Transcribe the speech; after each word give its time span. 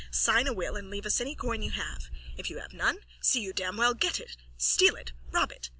Sign 0.09 0.47
a 0.47 0.51
will 0.53 0.75
and 0.77 0.89
leave 0.89 1.05
us 1.05 1.21
any 1.21 1.35
coin 1.35 1.61
you 1.61 1.69
have! 1.69 2.09
If 2.35 2.49
you 2.49 2.57
have 2.57 2.73
none 2.73 3.01
see 3.21 3.41
you 3.41 3.53
damn 3.53 3.77
well 3.77 3.93
get 3.93 4.19
it, 4.19 4.35
steal 4.57 4.95
it, 4.95 5.11
rob 5.31 5.51
it! 5.51 5.69